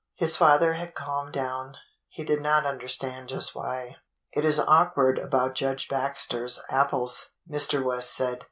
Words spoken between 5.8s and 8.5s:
Baxter's apples," Mr. West said.